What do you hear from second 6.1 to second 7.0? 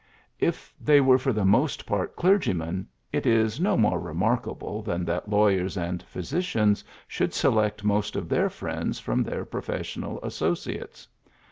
sicians